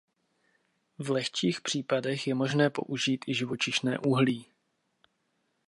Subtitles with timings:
[0.99, 4.45] V lehčích případech je možné použít i živočišné uhlí.